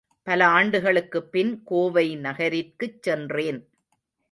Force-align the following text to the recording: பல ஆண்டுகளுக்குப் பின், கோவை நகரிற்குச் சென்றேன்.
பல 0.27 0.47
ஆண்டுகளுக்குப் 0.47 1.31
பின், 1.31 1.61
கோவை 1.63 2.15
நகரிற்குச் 2.17 3.01
சென்றேன். 3.01 3.61